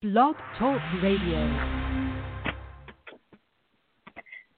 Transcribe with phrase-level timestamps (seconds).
[0.00, 1.42] Blog Talk Radio.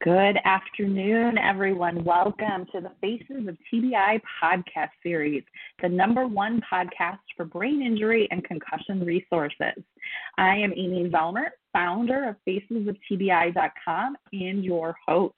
[0.05, 2.05] Good afternoon, everyone.
[2.05, 5.43] Welcome to the Faces of TBI podcast series,
[5.81, 9.83] the number one podcast for brain injury and concussion resources.
[10.37, 15.35] I am Amy Zellmer, founder of FacesOfTBI.com and your host.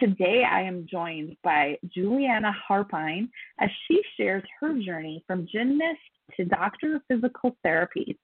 [0.00, 3.28] Today, I am joined by Julianna Harpine
[3.60, 6.00] as she shares her journey from gymnast
[6.36, 8.18] to doctor of physical therapy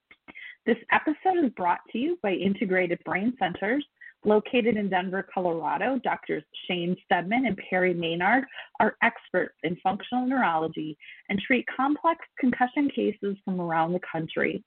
[0.69, 3.83] this episode is brought to you by Integrated Brain Centers.
[4.27, 8.45] Located in Denver, Colorado, Doctors Shane Steadman and Perry Maynard
[8.79, 10.99] are experts in functional neurology
[11.31, 14.63] and treat complex concussion cases from around the country.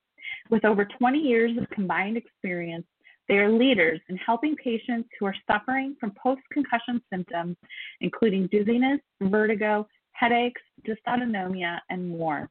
[0.50, 2.88] With over 20 years of combined experience,
[3.30, 7.58] they are leaders in helping patients who are suffering from post concussion symptoms,
[8.00, 12.50] including dizziness, vertigo, headaches, dysautonomia, and more.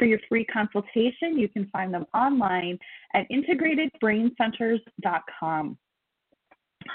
[0.00, 2.78] For your free consultation, you can find them online
[3.12, 5.78] at integratedbraincenters.com.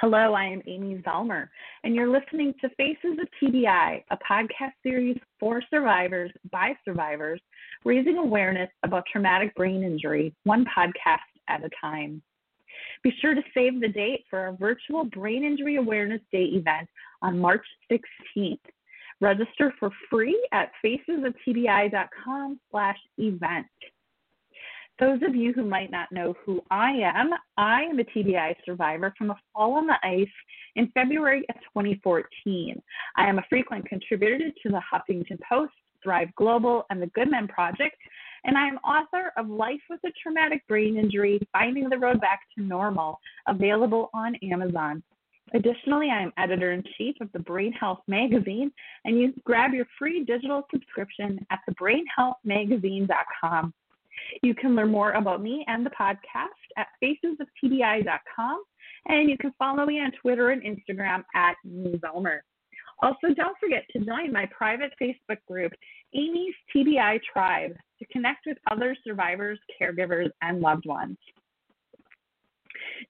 [0.02, 1.50] Hello, I am Amy Zellmer,
[1.84, 7.40] and you're listening to Faces of TBI, a podcast series for survivors by survivors,
[7.84, 12.24] raising awareness about traumatic brain injury, one podcast at a time.
[13.04, 16.90] Be sure to save the date for our virtual Brain Injury Awareness Day event
[17.22, 18.58] on March 16th.
[19.22, 23.68] Register for free at facesoftbi.com slash event.
[25.00, 29.14] Those of you who might not know who I am, I am a TBI survivor
[29.18, 30.28] from a fall on the ice
[30.76, 32.82] in February of 2014.
[33.18, 37.48] I am a frequent contributor to the Huffington Post, Thrive Global, and the Good Men
[37.48, 37.98] Project,
[38.46, 42.42] and I am author of Life with a Traumatic Brain Injury Finding the Road Back
[42.56, 45.04] to Normal, available on Amazon.
[45.54, 48.72] Additionally, I am editor in chief of the Brain Health Magazine,
[49.06, 53.74] and you grab your free digital subscription at thebrainhealthmagazine.com.
[54.42, 58.64] You can learn more about me and the podcast at facesoftbi.com,
[59.08, 62.40] and you can follow me on Twitter and Instagram at Zellmer.
[63.02, 65.74] Also, don't forget to join my private Facebook group,
[66.14, 71.18] Amy's TBI Tribe, to connect with other survivors, caregivers, and loved ones.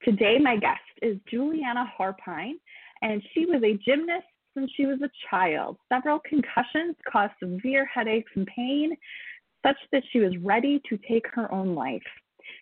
[0.04, 2.58] Today, my guest is Julianna Harpine,
[3.02, 4.26] and she was a gymnast
[4.56, 5.78] since she was a child.
[5.92, 8.96] Several concussions caused severe headaches and pain,
[9.66, 12.04] such that she was ready to take her own life.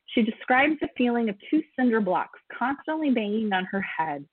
[0.07, 4.25] She describes the feeling of two cinder blocks constantly banging on her head.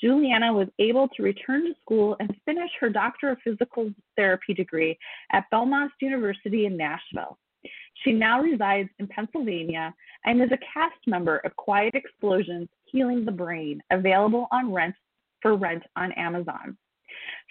[0.00, 4.98] Julianna was able to return to school and finish her Doctor of Physical Therapy degree
[5.32, 7.38] at Belmont University in Nashville.
[8.04, 13.32] She now resides in Pennsylvania and is a cast member of Quiet Explosions Healing the
[13.32, 14.94] Brain, available on rent
[15.40, 16.76] for rent on Amazon.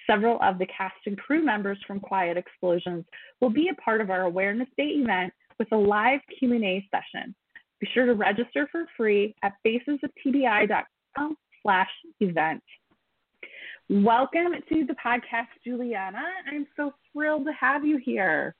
[0.08, 3.06] Several of the cast and crew members from Quiet Explosions
[3.40, 7.36] will be a part of our Awareness Day event with a live Q&A session.
[7.80, 11.90] Be sure to register for free at facesoftbi.com slash
[12.20, 12.64] event.
[13.90, 16.24] Welcome to the podcast, Julianna.
[16.52, 18.56] I'm so thrilled to have you here.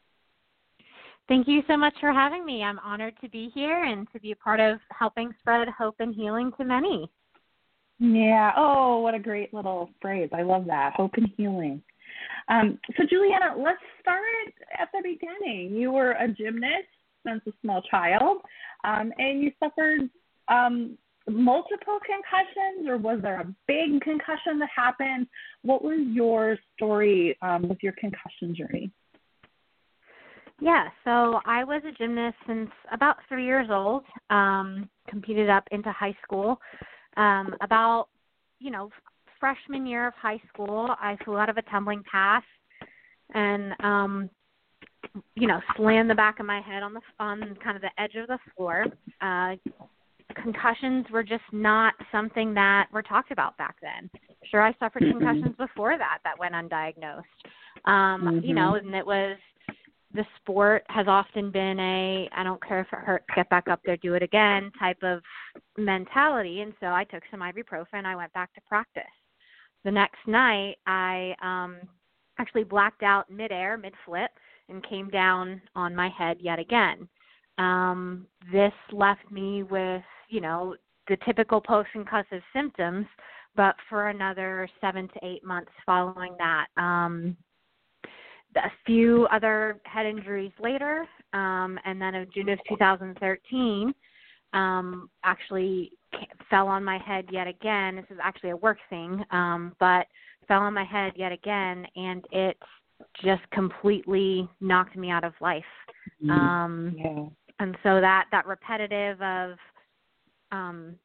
[1.32, 2.62] Thank you so much for having me.
[2.62, 6.14] I'm honored to be here and to be a part of helping spread hope and
[6.14, 7.10] healing to many.
[8.00, 8.52] Yeah.
[8.58, 10.28] Oh, what a great little phrase.
[10.34, 10.92] I love that.
[10.94, 11.82] Hope and healing.
[12.50, 14.20] Um, so, Julianna, let's start
[14.78, 15.74] at the beginning.
[15.74, 16.90] You were a gymnast
[17.26, 18.40] since a small child,
[18.84, 20.10] um, and you suffered
[20.50, 20.98] um,
[21.30, 25.28] multiple concussions, or was there a big concussion that happened?
[25.62, 28.92] What was your story um, with your concussion journey?
[30.62, 34.04] Yeah, so I was a gymnast since about three years old.
[34.30, 36.62] Um, competed up into high school.
[37.18, 38.08] Um, about
[38.60, 38.90] you know
[39.40, 42.44] freshman year of high school, I flew out of a tumbling pass
[43.34, 44.30] and um,
[45.36, 48.16] you know slammed the back of my head on the on kind of the edge
[48.16, 48.86] of the floor.
[49.20, 49.56] Uh,
[50.42, 54.10] concussions were just not something that were talked about back then.
[54.50, 55.18] Sure, I suffered mm-hmm.
[55.18, 57.24] concussions before that that went undiagnosed.
[57.86, 58.46] Um, mm-hmm.
[58.46, 59.38] You know, and it was
[60.14, 63.80] the sport has often been a I don't care if it hurts, get back up
[63.86, 65.22] there, do it again type of
[65.78, 66.62] mentality.
[66.62, 68.06] And so I took some ibuprofen.
[68.06, 69.04] I went back to practice.
[69.84, 71.80] The next night, I um,
[72.38, 74.32] actually blacked out midair, mid flip,
[74.70, 77.08] and came down on my head yet again.
[77.58, 80.76] Um, this left me with, you know,
[81.08, 83.06] the typical post concussive symptoms,
[83.56, 86.68] but for another seven to eight months following that.
[86.78, 87.36] Um,
[88.56, 93.94] a few other head injuries later, um, and then in June of 2013,
[94.54, 95.92] um, actually
[96.50, 97.96] fell on my head yet again.
[97.96, 100.08] This is actually a work thing, um, but
[100.48, 102.58] fell on my head yet again, and it
[103.24, 105.64] just completely knocked me out of life.
[106.24, 106.32] Mm-hmm.
[106.32, 107.26] Um, yeah.
[107.60, 109.58] and so that that repetitive of
[110.52, 110.96] um,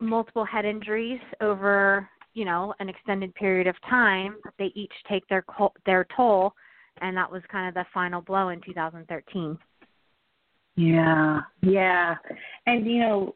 [0.00, 5.44] multiple head injuries over you know an extended period of time, they each take their
[5.86, 6.52] their toll,
[7.00, 9.58] and that was kind of the final blow in 2013.
[10.74, 12.14] Yeah, yeah,
[12.66, 13.34] and you know,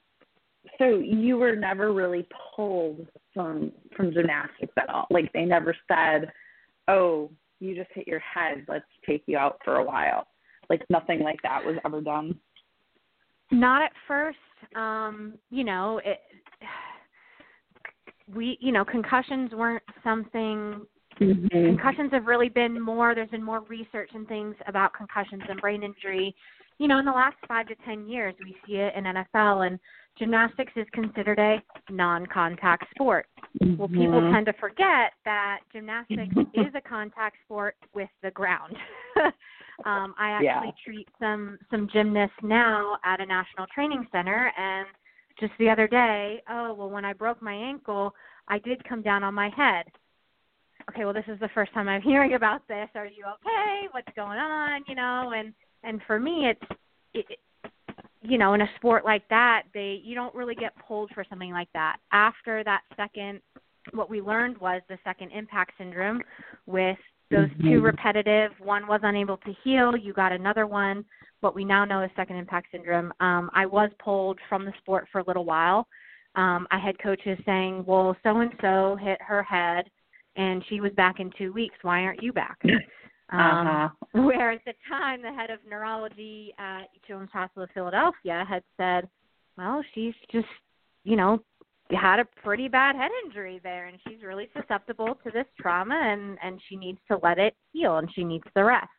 [0.78, 5.06] so you were never really pulled from from gymnastics at all.
[5.10, 6.32] Like they never said,
[6.88, 7.30] "Oh,
[7.60, 8.64] you just hit your head.
[8.68, 10.26] Let's take you out for a while."
[10.70, 12.38] Like nothing like that was ever done.
[13.50, 14.38] Not at first.
[14.74, 16.20] Um, you know, it
[18.34, 20.86] we you know concussions weren't something
[21.20, 21.76] mm-hmm.
[21.76, 25.82] concussions have really been more there's been more research and things about concussions and brain
[25.82, 26.34] injury
[26.78, 29.78] you know in the last five to ten years we see it in nfl and
[30.18, 33.26] gymnastics is considered a non-contact sport
[33.62, 33.76] mm-hmm.
[33.76, 34.34] well people mm-hmm.
[34.34, 38.74] tend to forget that gymnastics is a contact sport with the ground
[39.84, 40.70] um i actually yeah.
[40.84, 44.86] treat some some gymnasts now at a national training center and
[45.38, 48.14] just the other day, oh, well, when I broke my ankle,
[48.48, 49.84] I did come down on my head.
[50.90, 52.88] Okay, well, this is the first time I'm hearing about this.
[52.94, 53.88] Are you okay?
[53.90, 54.82] What's going on?
[54.88, 55.52] You know, and
[55.82, 56.78] and for me, it's
[57.14, 57.38] it,
[58.22, 61.52] you know, in a sport like that, they you don't really get pulled for something
[61.52, 61.96] like that.
[62.12, 63.40] After that second,
[63.92, 66.20] what we learned was the second impact syndrome
[66.66, 66.98] with
[67.30, 67.68] those mm-hmm.
[67.68, 68.52] two repetitive.
[68.60, 69.96] One was unable to heal.
[69.96, 71.04] You got another one
[71.40, 73.12] what we now know is second impact syndrome.
[73.20, 75.86] Um, I was pulled from the sport for a little while.
[76.34, 79.88] Um, I had coaches saying, "Well, so and so hit her head,
[80.36, 81.76] and she was back in two weeks.
[81.82, 82.58] Why aren't you back?"
[83.28, 83.88] Um, uh-huh.
[84.22, 89.08] Where at the time, the head of neurology at Children's Hospital of Philadelphia had said,
[89.58, 90.46] "Well, she's just,
[91.02, 91.42] you know,
[91.90, 96.38] had a pretty bad head injury there, and she's really susceptible to this trauma, and
[96.42, 98.90] and she needs to let it heal, and she needs the rest."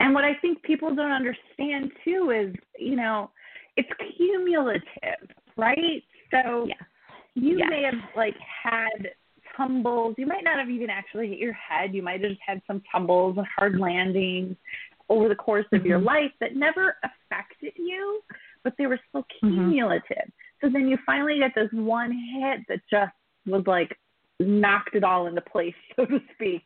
[0.00, 3.30] And what I think people don't understand too is, you know,
[3.76, 6.02] it's cumulative, right?
[6.32, 6.66] So
[7.34, 8.34] you may have like
[8.64, 9.10] had
[9.60, 10.14] tumbles.
[10.18, 11.94] You might not have even actually hit your head.
[11.94, 14.56] You might have just had some tumbles and hard landings
[15.08, 15.88] over the course of mm-hmm.
[15.88, 18.20] your life that never affected you,
[18.64, 19.56] but they were still mm-hmm.
[19.56, 20.02] cumulative.
[20.10, 20.66] Mm-hmm.
[20.66, 23.12] So then you finally get this one hit that just
[23.46, 23.96] was like
[24.38, 26.62] knocked it all into place, so to speak.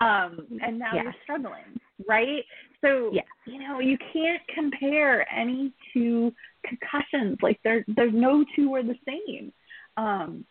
[0.00, 2.44] Um, and now you're struggling, right?
[2.80, 3.22] So yeah.
[3.46, 6.32] you know, you can't compare any two
[6.66, 7.38] concussions.
[7.42, 9.52] Like there there's no two are the same.
[9.96, 10.44] Um,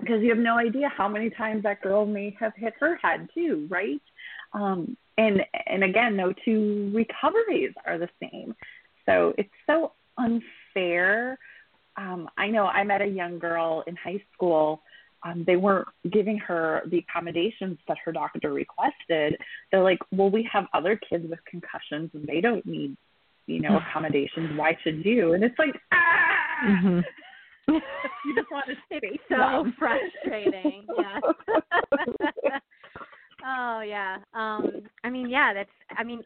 [0.00, 3.28] because you have no idea how many times that girl may have hit her head
[3.34, 4.00] too, right?
[4.52, 8.54] Um, and and again, no two recoveries are the same.
[9.06, 11.38] So it's so unfair.
[11.96, 14.82] Um, I know I met a young girl in high school
[15.22, 19.36] um, they weren't giving her the accommodations that her doctor requested.
[19.70, 22.96] They're like, well, we have other kids with concussions and they don't need,
[23.46, 24.58] you know, accommodations.
[24.58, 25.34] Why should you?
[25.34, 26.66] And it's like, ah!
[26.66, 27.00] Mm-hmm.
[28.24, 29.74] you just want to it's so them.
[29.78, 30.86] frustrating.
[30.98, 31.20] yes.
[33.46, 34.18] oh yeah.
[34.34, 36.22] Um I mean yeah, that's I mean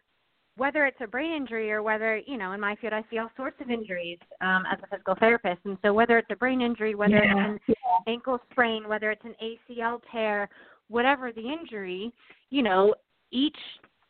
[0.56, 3.30] whether it's a brain injury or whether you know in my field i see all
[3.36, 6.94] sorts of injuries um, as a physical therapist and so whether it's a brain injury
[6.94, 7.54] whether yeah.
[7.54, 7.74] it's an
[8.06, 10.48] ankle sprain whether it's an acl tear
[10.88, 12.12] whatever the injury
[12.50, 12.94] you know
[13.32, 13.56] each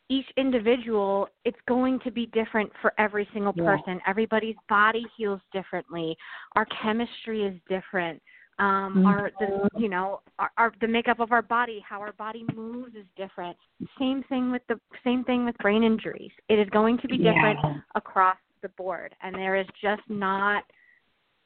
[0.09, 3.99] each individual it's going to be different for every single person yeah.
[4.07, 6.15] everybody's body heals differently
[6.55, 8.21] our chemistry is different
[8.59, 9.05] um mm-hmm.
[9.07, 12.95] our the you know our, our the makeup of our body how our body moves
[12.95, 13.57] is different
[13.99, 17.59] same thing with the same thing with brain injuries it is going to be different
[17.63, 17.75] yeah.
[17.95, 20.63] across the board and there is just not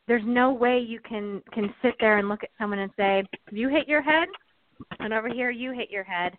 [0.08, 3.70] there's no way you can can sit there and look at someone and say you
[3.70, 4.28] hit your head
[5.00, 6.38] and over here you hit your head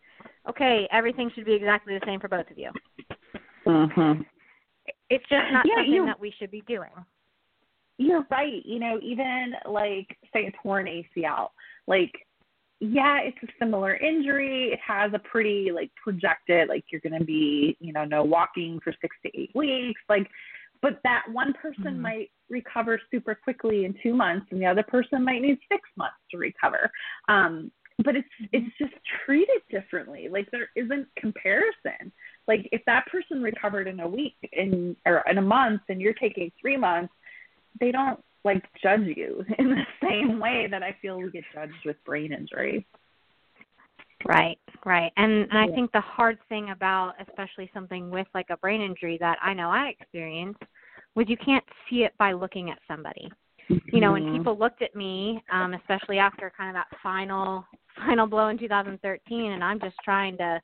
[0.48, 2.70] okay everything should be exactly the same for both of you
[3.66, 4.24] mhm
[5.08, 6.90] it's just not yeah, something that we should be doing
[8.00, 8.64] you're right.
[8.64, 11.48] You know, even like say a torn ACL,
[11.86, 12.12] like
[12.80, 14.70] yeah, it's a similar injury.
[14.72, 18.80] It has a pretty like projected like you're going to be, you know, no walking
[18.82, 20.26] for 6 to 8 weeks, like
[20.80, 22.00] but that one person mm-hmm.
[22.00, 26.16] might recover super quickly in 2 months and the other person might need 6 months
[26.30, 26.90] to recover.
[27.28, 27.70] Um
[28.04, 28.46] but it's mm-hmm.
[28.52, 30.28] it's just treated differently.
[30.30, 32.12] Like there isn't comparison.
[32.48, 36.14] Like if that person recovered in a week in or in a month and you're
[36.14, 37.12] taking 3 months,
[37.80, 41.84] they don't like judge you in the same way that I feel we get judged
[41.84, 42.86] with brain injury.
[44.26, 45.12] Right, right.
[45.16, 49.16] And, and I think the hard thing about especially something with like a brain injury
[49.18, 50.62] that I know I experienced
[51.14, 53.30] was you can't see it by looking at somebody.
[53.92, 54.38] You know, when mm-hmm.
[54.38, 57.64] people looked at me, um, especially after kind of that final
[58.06, 60.60] final blow in 2013 and I'm just trying to,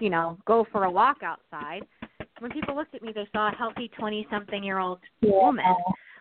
[0.00, 1.82] you know, go for a walk outside,
[2.40, 5.30] when people looked at me, they saw a healthy 20 something year old Yeah.
[5.30, 5.74] woman.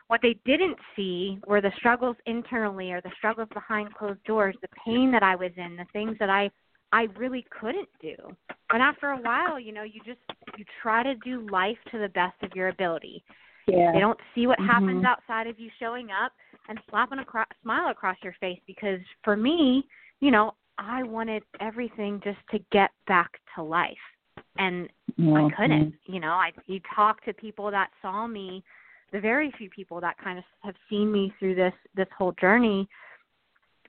[0.08, 4.68] What they didn't see were the struggles internally or the struggles behind closed doors, the
[4.86, 6.52] pain that I was in, the things that I
[6.92, 8.16] I really couldn't do.
[8.70, 10.20] And after a while, you know, you just
[10.58, 13.24] you try to do life to the best of your ability.
[13.68, 13.92] Yeah.
[13.94, 15.08] They don't see what happens Mhm.
[15.08, 16.34] outside of you showing up
[16.68, 19.88] and slapping a cro- smile across your face because for me,
[20.20, 23.98] you know, I wanted everything just to get back to life.
[24.58, 24.90] And
[25.20, 25.96] I couldn't.
[26.06, 28.64] You know, I you talk to people that saw me,
[29.12, 32.88] the very few people that kind of have seen me through this this whole journey,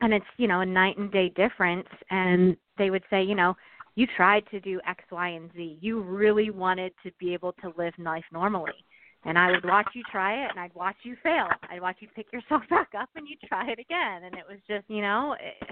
[0.00, 1.88] and it's you know a night and day difference.
[2.10, 3.56] And they would say, you know,
[3.94, 5.78] you tried to do X, Y, and Z.
[5.80, 8.84] You really wanted to be able to live life normally.
[9.26, 11.48] And I would watch you try it, and I'd watch you fail.
[11.70, 14.24] I'd watch you pick yourself back up, and you try it again.
[14.24, 15.68] And it was just, you know, it,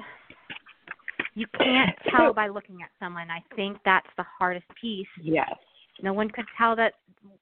[1.35, 3.31] you can't tell by looking at someone.
[3.31, 5.51] I think that's the hardest piece Yes.
[6.03, 6.95] no one could tell that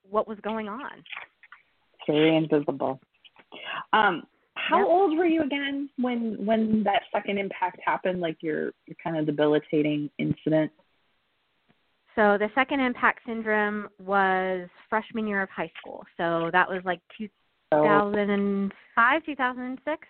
[0.09, 0.91] what was going on.
[0.95, 3.01] It's very invisible.
[3.93, 4.25] Um,
[4.55, 4.87] how Yep.
[4.87, 8.21] old were you again when when that second impact happened?
[8.21, 10.71] Like your your kind of debilitating incident.
[12.21, 16.05] So the second impact syndrome was freshman year of high school.
[16.19, 20.09] So that was like 2005, 2006.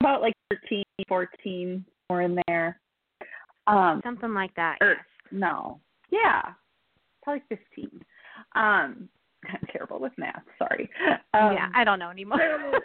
[0.00, 2.78] about like 13, 14, or in there.
[3.66, 4.76] Um, Something like that.
[4.80, 4.98] or yes.
[5.32, 5.80] no,
[6.12, 6.42] yeah,
[7.24, 7.90] probably 15.
[8.54, 9.08] Um,
[9.44, 10.42] I'm terrible with math.
[10.58, 10.88] Sorry.
[11.34, 12.40] Um, yeah, I don't know anymore.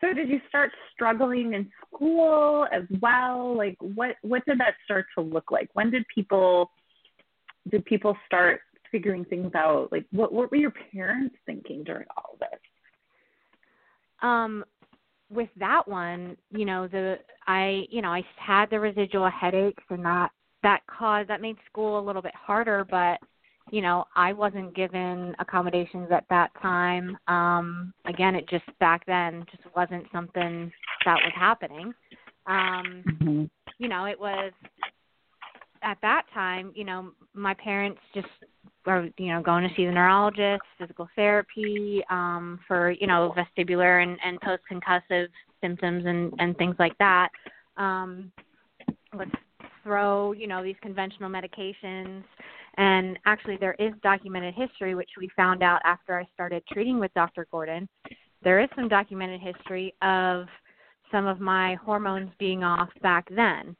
[0.00, 3.56] so, did you start struggling in school as well?
[3.56, 5.70] Like what what did that start to look like?
[5.72, 6.70] When did people
[7.70, 8.60] did people start
[8.92, 9.88] figuring things out?
[9.90, 12.60] Like what what were your parents thinking during all of this?
[14.22, 14.64] um
[15.30, 20.04] with that one, you know, the I, you know, I had the residual headaches and
[20.04, 20.30] that
[20.62, 23.18] that caused that made school a little bit harder, but
[23.70, 27.16] you know, I wasn't given accommodations at that time.
[27.28, 30.72] Um again, it just back then just wasn't something
[31.04, 31.92] that was happening.
[32.46, 33.44] Um Mm-hmm.
[33.78, 34.52] you know, it was
[35.82, 38.26] at that time, you know, my parents just
[38.86, 44.02] were, you know, going to see the neurologist, physical therapy, um, for, you know, vestibular
[44.02, 45.28] and, and post concussive
[45.60, 47.28] symptoms and, and things like that.
[47.76, 48.32] Um,
[49.16, 49.30] let's
[49.82, 52.22] throw, you know, these conventional medications.
[52.78, 57.12] And actually there is documented history which we found out after I started treating with
[57.12, 57.46] Dr.
[57.50, 57.88] Gordon.
[58.42, 60.46] There is some documented history of
[61.10, 63.76] some of my hormones being off back then.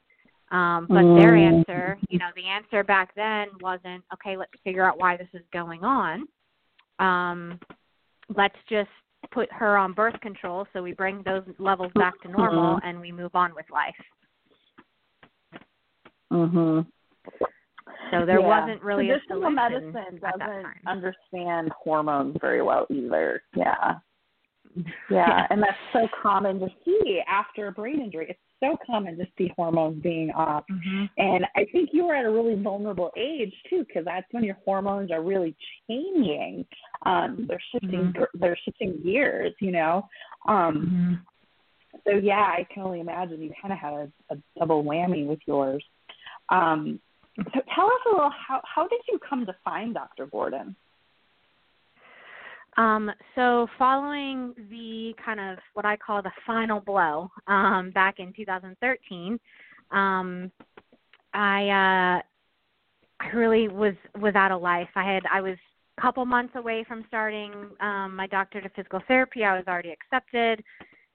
[0.50, 1.58] Um, but their Mm.
[1.58, 5.46] answer, you know, the answer back then wasn't, okay, let's figure out why this is
[5.52, 6.26] going on.
[6.98, 7.60] Um,
[8.34, 8.90] let's just
[9.30, 13.12] put her on birth control so we bring those levels back to normal and we
[13.12, 13.94] move on with life.
[16.32, 16.86] Mhm.
[18.10, 18.46] So there Yeah.
[18.46, 23.42] wasn't really a Traditional medicine doesn't understand hormones very well either.
[23.54, 23.98] Yeah.
[25.10, 28.26] Yeah, and that's so common to see after a brain injury.
[28.28, 30.64] It's so common to see hormones being off.
[30.68, 34.44] hmm And I think you were at a really vulnerable age too, because that's when
[34.44, 35.56] your hormones are really
[35.88, 36.66] changing.
[37.06, 38.14] Um, they're shifting.
[38.34, 39.54] They're shifting gears.
[39.60, 40.08] You know.
[40.46, 41.24] Um,
[42.04, 45.40] so yeah, I can only imagine you kind of had a, a double whammy with
[45.46, 45.84] yours.
[46.50, 47.00] Um,
[47.38, 50.26] so tell us a little how how did you come to find Dr.
[50.26, 50.74] Gordon?
[52.76, 58.32] Um, so following the kind of what I call the final blow um, back in
[58.32, 59.38] 2013,
[59.90, 60.52] um,
[61.34, 62.22] I uh,
[63.20, 64.88] I really was was out of life.
[64.94, 65.56] I had I was
[65.96, 69.44] a couple months away from starting um, my doctorate of physical therapy.
[69.44, 70.62] I was already accepted.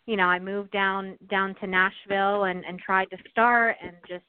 [0.05, 4.25] You know, I moved down down to Nashville and and tried to start and just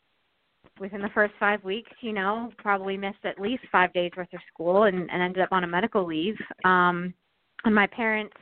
[0.81, 4.41] within the first five weeks, you know, probably missed at least five days worth of
[4.53, 6.37] school and, and ended up on a medical leave.
[6.65, 7.15] Um,
[7.65, 8.35] and my parents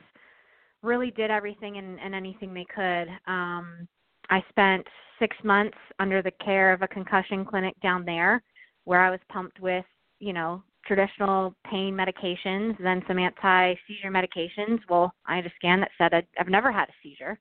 [0.81, 3.07] really did everything and, and anything they could.
[3.31, 3.87] Um,
[4.29, 4.85] I spent
[5.19, 8.41] six months under the care of a concussion clinic down there
[8.85, 9.85] where I was pumped with,
[10.19, 14.79] you know, traditional pain medications, then some anti seizure medications.
[14.89, 17.39] Well, I had a scan that said I'd, I've never had a seizure.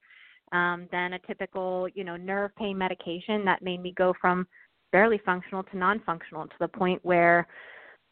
[0.52, 4.46] Um, then a typical, you know, nerve pain medication that made me go from
[4.92, 7.46] barely functional to non functional to the point where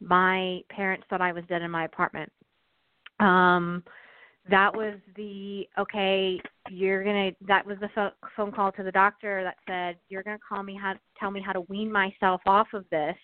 [0.01, 2.31] my parents thought I was dead in my apartment.
[3.21, 3.85] Um,
[4.49, 6.41] that was the okay.
[6.71, 7.31] You're gonna.
[7.47, 10.79] That was the pho- phone call to the doctor that said you're gonna call me
[10.81, 13.17] how tell me how to wean myself off of this,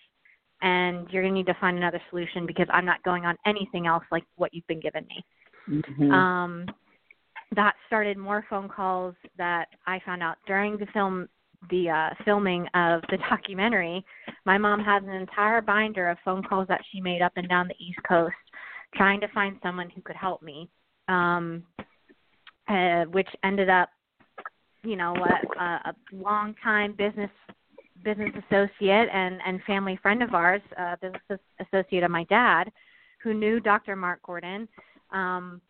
[0.61, 4.03] and you're gonna need to find another solution because I'm not going on anything else
[4.11, 5.25] like what you've been giving me.
[5.69, 6.11] Mm-hmm.
[6.11, 6.65] Um,
[7.55, 11.27] that started more phone calls that I found out during the film
[11.69, 14.05] the uh filming of the documentary,
[14.45, 17.67] my mom has an entire binder of phone calls that she made up and down
[17.67, 18.35] the East Coast
[18.95, 20.69] trying to find someone who could help me.
[21.07, 21.63] Um
[22.67, 23.89] uh, which ended up
[24.83, 25.15] you know
[25.59, 27.31] a, a long time business
[28.03, 32.71] business associate and and family friend of ours, uh, business associate of my dad,
[33.23, 33.95] who knew Dr.
[33.95, 34.67] Mark Gordon.
[35.11, 35.61] Um,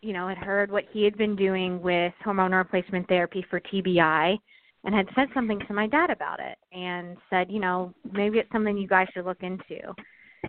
[0.00, 4.36] you know, had heard what he had been doing with hormone replacement therapy for TBI
[4.84, 8.50] and had said something to my dad about it and said, you know, maybe it's
[8.52, 9.94] something you guys should look into.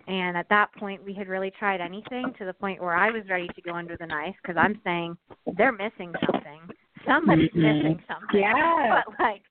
[0.08, 3.22] And at that point, we had really tried anything to the point where I was
[3.30, 5.16] ready to go under the knife because I'm saying
[5.56, 6.60] they're missing something.
[7.06, 7.60] Somebody's mm-hmm.
[7.60, 8.40] missing something.
[8.40, 9.02] Yeah.
[9.06, 9.42] But like,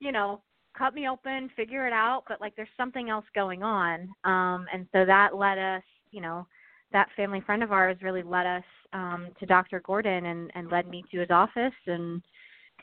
[0.00, 0.42] you know,
[0.76, 4.08] cut me open, figure it out, but like there's something else going on.
[4.24, 6.46] Um and so that led us, you know,
[6.92, 9.80] that family friend of ours really led us um to Dr.
[9.80, 12.22] Gordon and and led me to his office and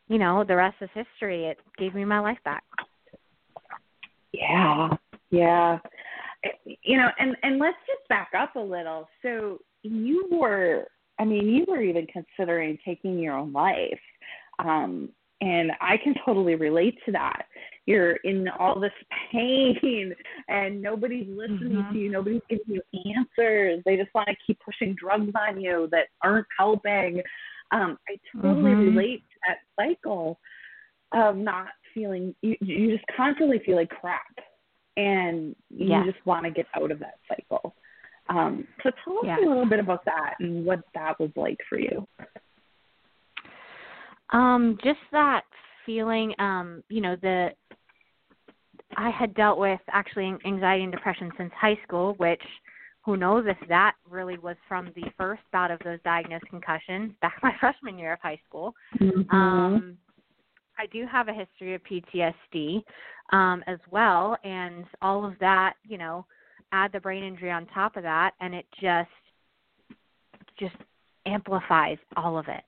[0.07, 1.45] you know, the rest is history.
[1.45, 2.63] It gave me my life back.
[4.31, 4.89] Yeah.
[5.31, 5.79] Yeah.
[6.65, 9.07] You know, and and let's just back up a little.
[9.21, 10.85] So you were
[11.19, 13.99] I mean, you were even considering taking your own life.
[14.59, 15.09] Um
[15.41, 17.45] and I can totally relate to that.
[17.87, 18.91] You're in all this
[19.31, 20.13] pain
[20.49, 21.93] and nobody's listening mm-hmm.
[21.93, 22.81] to you, nobody's giving you
[23.15, 23.81] answers.
[23.85, 27.21] They just want to keep pushing drugs on you that aren't helping.
[27.71, 28.95] Um, I totally mm-hmm.
[28.95, 30.39] relate to that cycle
[31.13, 34.21] of not feeling you, you just constantly feel like crap
[34.97, 36.05] and you yes.
[36.05, 37.75] just want to get out of that cycle.
[38.29, 41.79] Um, so tell us a little bit about that and what that was like for
[41.79, 42.07] you.
[44.31, 45.43] Um, just that
[45.85, 47.49] feeling, um, you know, the
[48.97, 52.41] I had dealt with actually anxiety and depression since high school, which
[53.05, 57.35] who knows if that really was from the first bout of those diagnosed concussions back
[57.43, 58.73] my freshman year of high school.
[58.99, 59.35] Mm-hmm.
[59.35, 59.97] Um,
[60.77, 62.83] I do have a history of PTSD
[63.31, 66.25] um, as well, and all of that, you know,
[66.71, 69.09] add the brain injury on top of that, and it just
[70.59, 70.75] just
[71.25, 72.63] amplifies all of it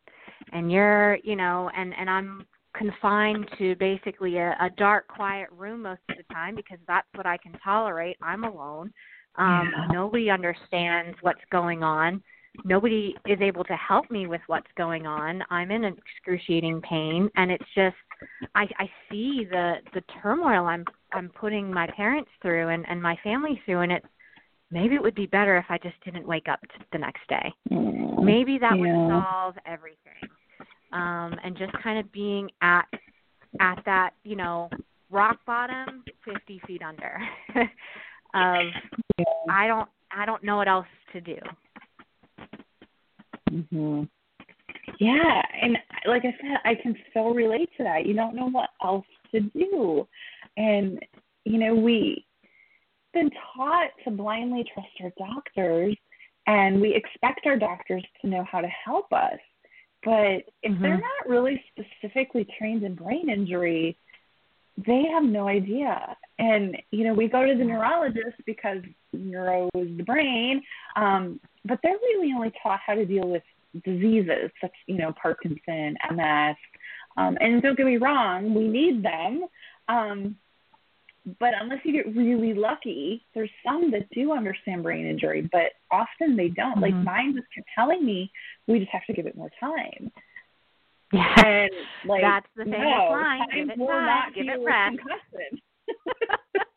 [0.54, 2.46] and you're you know and and i'm
[2.76, 7.26] confined to basically a, a dark quiet room most of the time because that's what
[7.26, 8.92] i can tolerate i'm alone
[9.38, 9.88] um yeah.
[9.92, 12.22] nobody understands what's going on
[12.66, 17.52] nobody is able to help me with what's going on i'm in excruciating pain and
[17.52, 17.96] it's just
[18.56, 23.16] i i see the the turmoil i'm i'm putting my parents through and and my
[23.24, 24.08] family through and it's
[24.72, 26.60] maybe it would be better if I just didn't wake up
[26.92, 27.54] the next day.
[27.72, 28.82] Mm, maybe that yeah.
[28.82, 29.98] would solve everything.
[30.92, 32.86] Um, and just kind of being at
[33.60, 34.70] at that, you know,
[35.10, 37.20] rock bottom, fifty feet under.
[38.34, 38.66] of
[39.18, 39.26] yeah.
[39.50, 41.38] I don't I don't know what else to do.
[43.52, 44.10] Mhm.
[45.00, 48.06] Yeah, and like I said, I can so relate to that.
[48.06, 50.08] You don't know what else to do.
[50.58, 51.00] And
[51.46, 52.26] you know, we
[53.14, 55.96] been taught to blindly trust our doctors
[56.46, 59.40] and we expect our doctors to know how to help us.
[60.04, 60.82] But if mm-hmm.
[60.82, 63.98] they're not really specifically trained in brain injury,
[64.86, 66.16] they have no idea.
[66.38, 68.80] And, you know, we go to the neurologist because
[69.12, 70.62] neuro is the brain,
[70.96, 73.44] um, but they're really only taught how to deal with
[73.84, 76.56] diseases such, you know, Parkinson, MS.
[77.18, 79.46] Um, and don't get me wrong, we need them.
[79.90, 80.36] Um,
[81.40, 86.38] but unless you get really lucky, there's some that do understand brain injury, but often
[86.38, 86.76] they don't.
[86.76, 86.82] Mm-hmm.
[86.82, 88.32] Like mine just kept telling me
[88.68, 90.12] we just have to give it more time.
[91.14, 91.46] Yeah.
[91.46, 91.72] And
[92.06, 93.48] like that's the famous no, line.
[93.54, 94.98] Give it time, not give it rest.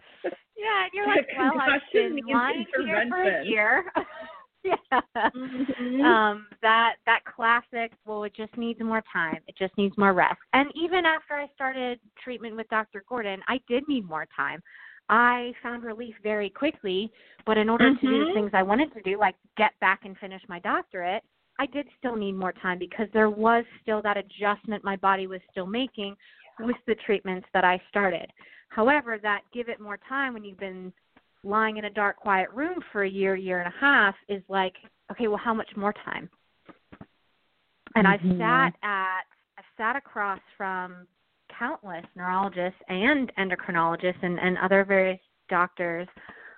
[0.56, 3.84] yeah, and you're like, well, I've been lying here for a year.
[4.64, 5.00] yeah.
[5.16, 6.00] Mm-hmm.
[6.02, 7.92] Um, that that classic.
[8.06, 9.38] Well, it just needs more time.
[9.48, 10.38] It just needs more rest.
[10.52, 13.02] And even after I started treatment with Dr.
[13.08, 14.60] Gordon, I did need more time.
[15.08, 17.10] I found relief very quickly,
[17.44, 18.06] but in order mm-hmm.
[18.06, 21.24] to do the things I wanted to do, like get back and finish my doctorate,
[21.60, 25.40] I did still need more time because there was still that adjustment my body was
[25.50, 26.16] still making
[26.58, 28.32] with the treatments that I started.
[28.70, 30.90] However, that give it more time when you've been
[31.44, 34.72] lying in a dark, quiet room for a year, year and a half is like,
[35.12, 36.30] okay, well, how much more time?
[37.94, 38.06] And mm-hmm.
[38.06, 39.22] I've sat at,
[39.58, 41.06] I've sat across from
[41.58, 45.20] countless neurologists and endocrinologists and, and other various
[45.50, 46.08] doctors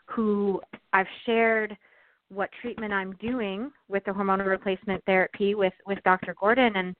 [0.07, 0.61] who
[0.93, 1.77] I've shared
[2.33, 6.35] what treatment I'm doing with the hormonal replacement therapy with with Dr.
[6.39, 6.97] Gordon, and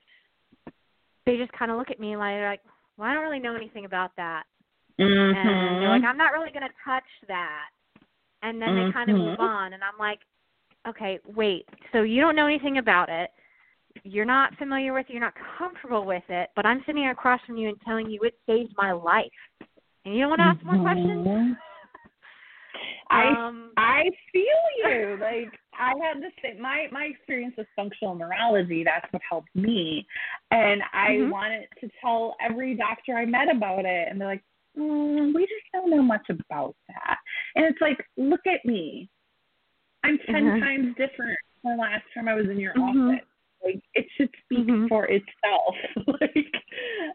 [1.27, 2.61] they just kind of look at me like,
[2.97, 4.45] well, I don't really know anything about that.
[5.01, 5.37] Mm-hmm.
[5.37, 7.67] And they're like, I'm not really going to touch that.
[8.43, 8.89] And then mm-hmm.
[8.89, 9.73] they kind of move on.
[9.73, 10.19] And I'm like,
[10.87, 11.67] okay, wait.
[11.93, 13.31] So you don't know anything about it.
[14.05, 17.57] you're not familiar with, it, you're not comfortable with it, but I'm sitting across from
[17.57, 19.27] you and telling you it saved my life.
[20.05, 21.57] And you don't want to ask more questions?
[22.83, 23.11] Mhm.
[23.11, 24.45] I um, I feel
[24.85, 25.17] you.
[25.21, 28.85] Like I had the same my my experience with functional neurology.
[28.85, 30.07] That's what helped me,
[30.51, 31.31] and I Mhm.
[31.31, 34.45] wanted to tell every doctor I met about it, and they're like,
[34.77, 37.19] mm, "We just don't know much about that."
[37.57, 39.09] And it's like, look at me.
[40.05, 40.61] I'm 10 Mhm.
[40.61, 43.15] times different from the last time I was in your Mhm.
[43.15, 43.27] office.
[43.65, 44.89] Like it should speak Mhm.
[44.89, 45.77] for itself.
[46.21, 46.63] like,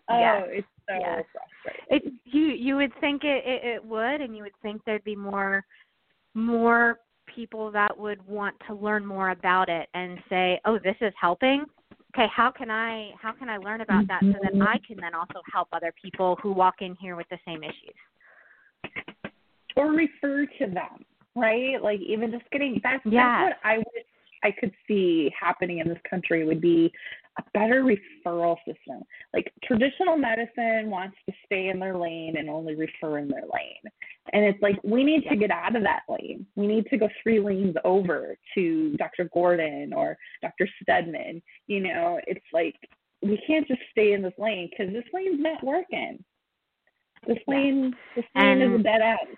[0.07, 0.47] oh, Yes.
[0.49, 1.23] it's so Yes.
[1.89, 5.15] it you you would think it, it it would and you would think there'd be
[5.15, 5.65] more
[6.33, 6.99] more
[7.33, 11.65] people that would want to learn more about it and say oh this is helping
[12.15, 15.13] okay how can i how can i learn about that so that i can then
[15.13, 17.95] also help other people who walk in here with the same issues
[19.77, 21.81] or refer to them, right?
[21.81, 23.13] Like even just getting that's Yes.
[23.13, 24.05] that's what I wish
[24.43, 26.91] I could see happening in this country would be
[27.37, 29.03] a better referral system.
[29.33, 33.91] Like traditional medicine wants to stay in their lane and only refer in their lane.
[34.33, 36.45] And it's like we need to get out of that lane.
[36.55, 39.29] We need to go three lanes over to Dr.
[39.33, 40.67] Gordon or Dr.
[40.81, 41.41] Steadman.
[41.67, 42.75] You know, it's like
[43.21, 46.23] we can't just stay in this lane because this lane's not working.
[47.27, 49.37] This lane, this lane is a And- dead end.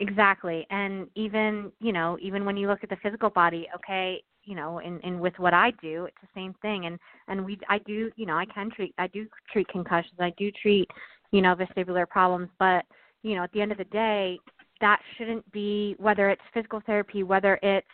[0.00, 0.66] Exactly.
[0.70, 4.78] And even, you know, even when you look at the physical body, okay, you know,
[4.78, 6.86] and, and with what I do, it's the same thing.
[6.86, 10.14] And, and we, I do, you know, I can treat, I do treat concussions.
[10.18, 10.90] I do treat,
[11.30, 12.48] you know, vestibular problems.
[12.58, 12.84] But,
[13.22, 14.38] you know, at the end of the day,
[14.80, 17.86] that shouldn't be, whether it's physical therapy, whether it's,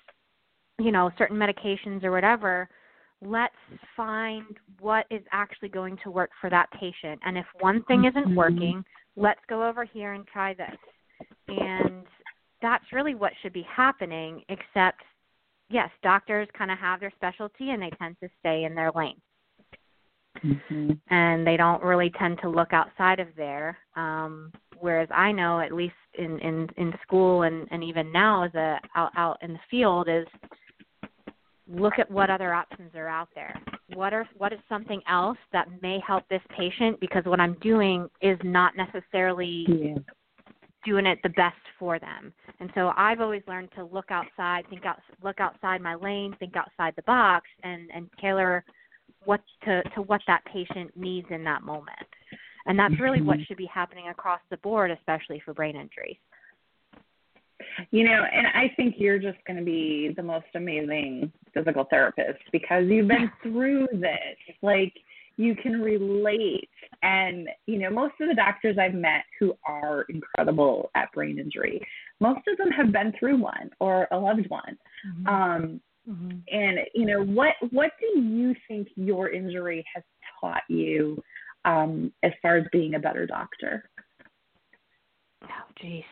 [0.78, 2.68] you know, certain medications or whatever,
[3.20, 3.54] let's
[3.96, 4.44] find
[4.80, 7.20] what is actually going to work for that patient.
[7.24, 8.37] And if one thing isn't Mhm.
[8.37, 8.84] working,
[9.16, 10.76] let's go over here and try this
[11.48, 12.06] and
[12.61, 15.02] that's really what should be happening except
[15.70, 19.20] yes doctors kind of have their specialty and they tend to stay in their lane
[20.44, 20.92] Mm-hmm.
[21.11, 25.72] and they don't really tend to look outside of there um whereas i know at
[25.72, 29.59] least in in in school and and even now as a out out in the
[29.68, 30.26] field is
[31.68, 33.61] look at what other options are out there
[33.94, 38.09] what are what is something else that may help this patient because what i'm doing
[38.22, 39.94] is not necessarily Yeah.
[40.84, 42.32] Doing it the best for them.
[42.60, 46.56] And so I've always learned to look outside, think out, look outside my lane, think
[46.56, 48.64] outside the box, and and tailor
[49.24, 52.08] what to to what that patient needs in that moment.
[52.66, 53.46] And that's really what Mhm.
[53.46, 56.18] should be happening across the board, especially for brain injuries.
[57.90, 62.40] You know, and I think you're just going to be the most amazing physical therapist
[62.52, 64.36] because you've been through this.
[64.62, 64.92] Like,
[65.38, 66.68] you can relate.
[67.03, 71.81] And, you know, most of the doctors I've met who are incredible at brain injury,
[72.20, 74.77] most of them have been through one or a loved one.
[75.27, 76.38] Um, Mm-hmm.
[76.51, 80.03] and you know what what do you think your injury has
[80.40, 81.22] taught you
[81.66, 83.90] um, as far as being a better doctor
[85.42, 86.05] Oh, jeez.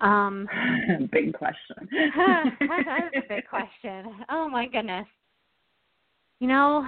[0.00, 0.48] Um,
[1.12, 4.14] big question that's a big question.
[4.30, 5.06] Oh my goodness.
[6.40, 6.86] You know,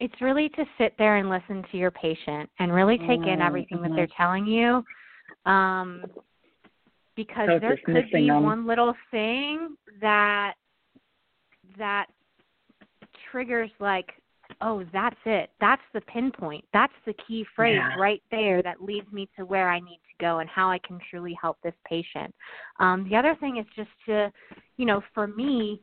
[0.00, 3.46] it's really to sit there and listen to your patient and really take in Mm,
[3.46, 4.84] everything that they're telling you.
[5.50, 6.04] Um
[7.16, 8.44] because So there could be them.
[8.44, 10.54] one little thing that
[11.76, 12.06] that
[13.30, 14.06] triggers like
[14.60, 17.96] oh that's it that's the pinpoint that's the key phrase Yeah.
[17.98, 20.98] right there that leads me to where i need to go and how i can
[21.10, 22.34] truly help this patient
[22.80, 24.32] um the other thing is just to
[24.76, 25.80] you know for me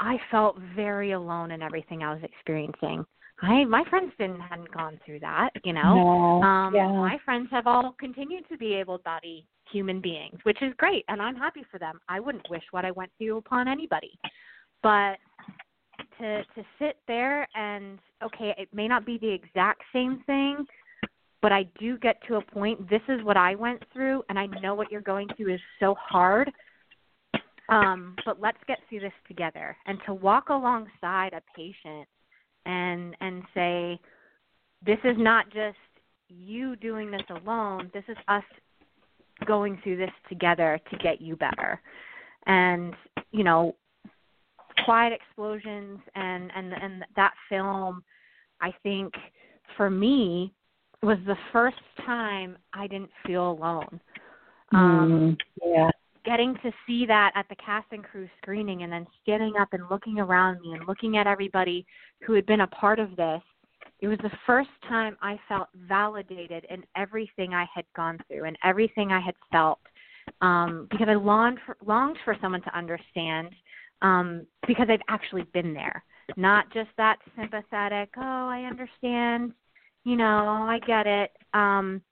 [0.00, 3.04] i felt very alone in everything i was experiencing
[3.42, 6.40] i my friends didn't hadn't gone through that you know?
[6.40, 6.88] No, um yeah.
[6.88, 11.20] my friends have all continued to be able bodied human beings which is great and
[11.20, 11.98] i'm happy for them.
[12.08, 14.18] I wouldn't wish what i went through upon anybody.
[14.82, 15.18] But
[16.18, 20.64] to to sit there and okay it may not be the exact same thing
[21.40, 24.46] but i do get to a point this is what i went through and i
[24.60, 26.50] know what you're going through is so hard.
[27.68, 29.76] Um but let's get through this together.
[29.86, 32.08] And to walk alongside a patient
[32.66, 34.00] and and say
[34.84, 35.76] this is not just
[36.28, 37.90] you doing this alone.
[37.92, 38.44] This is us
[39.46, 41.80] going through this together to get you better.
[42.46, 42.94] And
[43.32, 43.74] you know
[44.84, 48.02] quiet explosions and and and that film
[48.60, 49.12] i think
[49.76, 50.52] for me
[51.02, 54.00] was the first time i didn't feel alone.
[54.72, 55.90] Um Mm, yeah
[56.24, 59.82] getting to see that at the cast and crew screening and then standing up and
[59.90, 61.84] looking around me and looking at everybody
[62.26, 63.42] who had been a part of this
[64.00, 68.56] it was the first time i felt validated in everything i had gone through and
[68.64, 69.80] everything i had felt
[70.40, 73.48] um because i longed for longed for someone to understand
[74.02, 76.04] um because i've actually been there
[76.36, 79.52] not just that sympathetic, oh, I understand,
[80.04, 81.30] you know, I get it.
[81.54, 82.02] Um,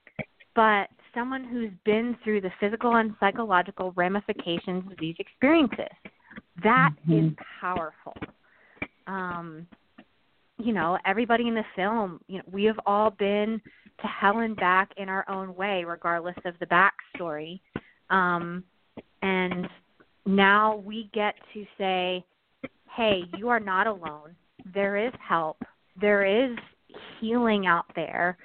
[0.54, 5.94] but someone who's been through the physical and psychological ramifications of these experiences.
[6.62, 7.28] That mm-hmm.
[7.28, 8.14] is powerful.
[9.06, 9.66] Um,
[10.58, 13.60] you know, everybody in the film, you know, we have all been
[14.00, 17.60] to hell and back in our own way, regardless of the backstory.
[18.10, 18.64] Um,
[19.22, 19.68] and
[20.26, 22.24] now we get to say,
[22.96, 24.34] hey, you are not alone.
[24.74, 25.56] There is help.
[26.00, 26.56] There is
[27.20, 28.36] healing out there.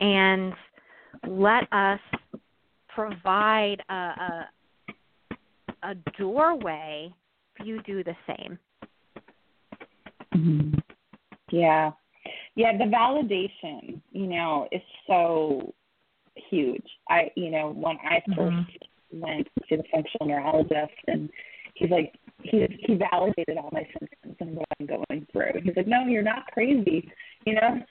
[0.00, 0.52] And
[1.28, 2.00] let us
[2.88, 4.48] provide a, a,
[5.82, 7.12] a doorway
[7.56, 8.58] for you to do the same.
[10.34, 10.78] Mm-hmm.
[11.50, 11.92] Yeah.
[12.54, 15.72] Yeah, the validation, you know, is so
[16.50, 16.86] huge.
[17.08, 19.20] I, you know, when I 1st mm-hmm.
[19.20, 21.30] went to the functional neurologist and
[21.74, 25.60] he's like, he he validated all my symptoms and what I'm going through.
[25.62, 27.08] He's like, no, you're not crazy.
[27.46, 27.80] You know,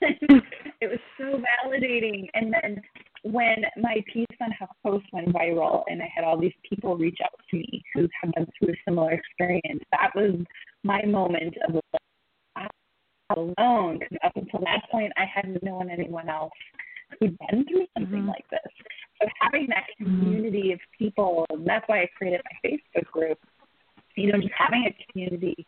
[0.80, 2.28] it was so validating.
[2.34, 2.82] And then
[3.24, 7.38] when my piece on HuffPost went viral and I had all these people reach out
[7.50, 10.34] to me who had been through a similar experience, that was
[10.82, 12.70] my moment of like,
[13.36, 13.98] alone.
[13.98, 16.52] Because up until that point, I hadn't known anyone else
[17.20, 18.28] who'd been through something mm-hmm.
[18.28, 18.60] like this.
[19.20, 20.20] So having that mm-hmm.
[20.20, 20.72] community mm-hmm.
[20.72, 23.38] of people, and that's why I created my Facebook group.
[24.16, 25.66] You know, just having a community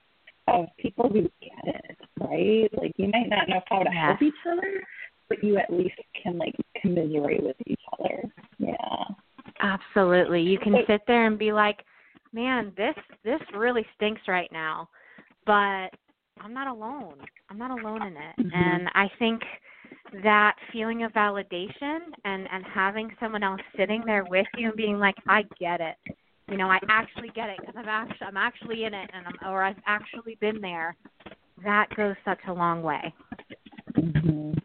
[0.48, 2.68] of people who get it, right?
[2.76, 4.82] Like you might not know how to help each other,
[5.28, 6.54] but you at least can like
[6.84, 8.22] commiserate with each other.
[8.58, 9.04] Yeah.
[9.60, 10.42] Absolutely.
[10.42, 11.84] You can sit there and be like,
[12.32, 12.94] "Man, this
[13.24, 14.88] this really stinks right now."
[15.46, 15.88] But
[16.40, 17.16] I'm not alone.
[17.50, 18.36] I'm not alone in it.
[18.38, 18.50] Mm-hmm.
[18.52, 19.42] And I think
[20.22, 24.98] that feeling of validation and and having someone else sitting there with you and being
[24.98, 25.96] like, "I get it."
[26.50, 29.50] You know, I actually get it because I'm actually I'm actually in it and I'm
[29.50, 30.96] or I've actually been there.
[31.62, 33.14] That goes such a long way.
[33.96, 34.58] Mm-hmm.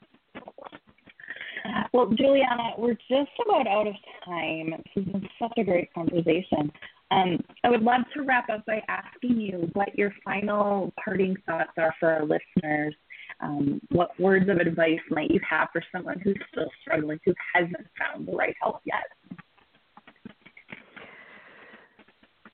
[1.94, 4.72] Well, Julianna, we're just about out of time.
[4.72, 6.72] This has been such a great conversation.
[7.12, 11.72] Um, I would love to wrap up by asking you what your final parting thoughts
[11.78, 12.94] are for our listeners.
[13.42, 17.88] Um, what words of advice might you have for someone who's still struggling, who hasn't
[17.98, 19.06] found the right help yet?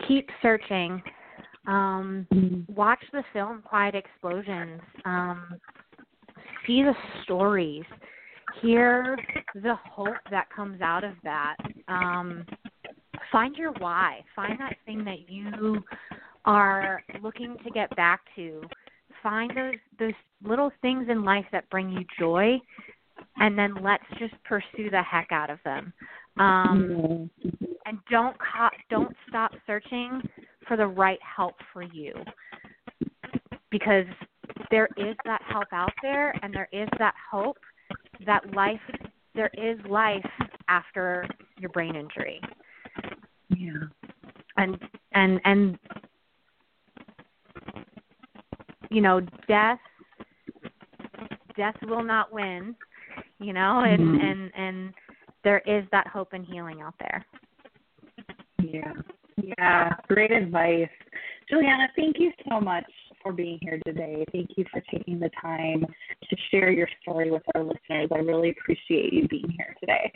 [0.07, 1.01] Keep searching.
[1.67, 2.73] Um, mm-hmm.
[2.73, 4.79] Watch the film Quiet Explosions.
[5.03, 5.55] Um,
[6.65, 6.93] see the
[7.23, 7.83] stories
[8.61, 9.17] hear
[9.55, 11.55] the hope that comes out of that.
[11.87, 12.45] Um,
[13.31, 14.23] find your why.
[14.35, 15.83] Find that thing that you
[16.45, 18.61] are looking to get back to.
[19.23, 20.13] Find those those
[20.43, 22.59] little things in life that bring you joy,
[23.37, 25.93] and then let's just pursue the heck out of them.
[26.37, 27.29] Um,
[27.85, 30.21] and don't co- don't stop searching
[30.67, 32.13] for the right help for you,
[33.71, 34.05] because
[34.69, 37.57] there is that help out there, and there is that hope
[38.25, 38.79] that life
[39.35, 40.25] there is life
[40.69, 41.27] after
[41.59, 42.39] your brain injury.
[43.49, 43.73] Yeah.
[44.57, 44.77] And
[45.13, 45.77] and and
[48.89, 49.79] you know, death
[51.57, 52.75] death will not win,
[53.39, 54.25] you know, and mm-hmm.
[54.25, 54.93] and and
[55.43, 57.25] there is that hope and healing out there.
[58.59, 58.93] Yeah.
[59.57, 60.89] Yeah, great advice.
[61.49, 62.85] Julianna, thank you so much
[63.21, 64.25] for being here today.
[64.31, 65.85] Thank you for taking the time
[66.29, 68.09] to share your story with our listeners.
[68.13, 70.11] I really appreciate you being here today.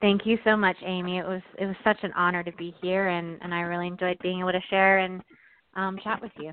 [0.00, 1.18] Thank you so much, Amy.
[1.18, 4.18] It was it was such an honor to be here, and and I really enjoyed
[4.20, 5.22] being able to share and
[5.74, 6.52] um, chat with you.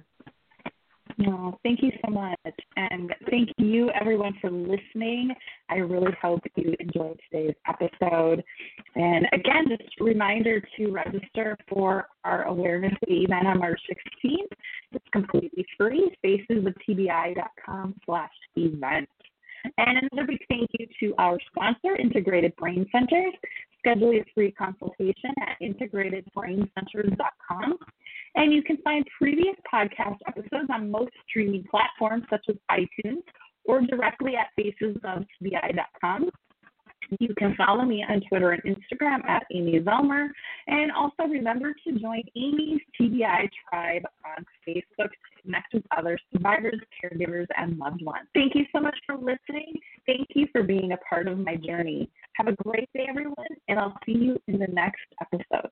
[1.19, 2.37] No, thank you so much.
[2.77, 5.33] And thank you, everyone, for listening.
[5.69, 8.41] I really hope you enjoyed today's episode.
[8.95, 13.81] And again, just a reminder to register for our awareness event on March
[14.23, 14.55] 16th.
[15.11, 19.09] Completely free, facesoftbi.com slash event.
[19.77, 23.33] And another big thank you to our sponsor, Integrated Brain Centers.
[23.79, 27.77] Schedule a free consultation at integratedbraincenters.com.
[28.35, 33.23] And you can find previous podcast episodes on most streaming platforms such as iTunes
[33.65, 36.29] or directly at facesofbi.com.
[37.19, 40.27] You can follow me on Twitter and Instagram at Amy Zellmer.
[40.67, 46.79] And also remember to join Amy's TBI tribe on Facebook to connect with other survivors,
[47.03, 48.27] caregivers, and loved ones.
[48.33, 49.73] Thank you so much for listening.
[50.05, 52.09] Thank you for being a part of my journey.
[52.33, 53.35] Have a great day, everyone,
[53.67, 55.71] and I'll see you in the next episode.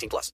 [0.00, 0.28] 18 plus.